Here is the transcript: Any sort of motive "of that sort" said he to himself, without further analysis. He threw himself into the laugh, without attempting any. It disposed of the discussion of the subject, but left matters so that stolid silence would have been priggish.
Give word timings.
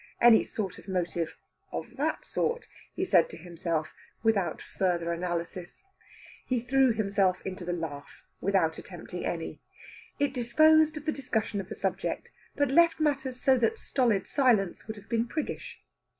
Any 0.19 0.43
sort 0.43 0.79
of 0.79 0.87
motive 0.87 1.37
"of 1.71 1.95
that 1.97 2.25
sort" 2.25 2.67
said 3.05 3.31
he 3.31 3.37
to 3.37 3.37
himself, 3.37 3.93
without 4.23 4.59
further 4.59 5.13
analysis. 5.13 5.83
He 6.43 6.59
threw 6.59 6.91
himself 6.91 7.37
into 7.45 7.65
the 7.65 7.73
laugh, 7.73 8.23
without 8.41 8.79
attempting 8.79 9.27
any. 9.27 9.59
It 10.17 10.33
disposed 10.33 10.97
of 10.97 11.05
the 11.05 11.11
discussion 11.11 11.59
of 11.61 11.69
the 11.69 11.75
subject, 11.75 12.31
but 12.55 12.71
left 12.71 12.99
matters 12.99 13.39
so 13.39 13.59
that 13.59 13.77
stolid 13.77 14.25
silence 14.25 14.87
would 14.87 14.95
have 14.95 15.07
been 15.07 15.27
priggish. 15.27 15.79